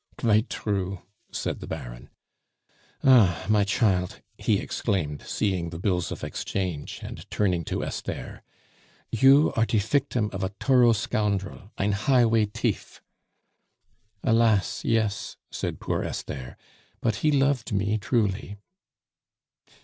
"Qvite 0.17 0.49
true," 0.49 1.03
said 1.31 1.59
the 1.59 1.67
baron. 1.67 2.09
"Ah, 3.03 3.45
my 3.47 3.63
chilt," 3.63 4.21
he 4.35 4.57
exclaimed, 4.57 5.21
seeing 5.27 5.69
the 5.69 5.77
bills 5.77 6.11
of 6.11 6.23
exchange, 6.23 7.01
and 7.03 7.29
turning 7.29 7.63
to 7.65 7.83
Esther, 7.85 8.41
"you 9.11 9.53
are 9.55 9.63
de 9.67 9.77
fictim 9.77 10.33
of 10.33 10.43
a 10.43 10.49
torough 10.59 10.95
scoundrel, 10.95 11.71
ein 11.77 11.91
highway 11.91 12.47
tief!" 12.47 12.99
"Alas, 14.23 14.83
yes," 14.83 15.37
said 15.51 15.79
poor 15.79 16.01
Esther; 16.01 16.57
"but 16.99 17.17
he 17.17 17.31
loved 17.31 17.71
me 17.71 17.99
truly." 17.99 18.57